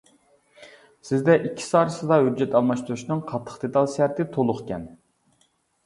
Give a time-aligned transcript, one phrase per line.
[1.09, 4.93] سىزدە ئىككىسى ئارىسىدا ھۆججەت ئالماشتۇرۇشنىڭ قاتتىق دېتال شەرتى تولۇقكەن.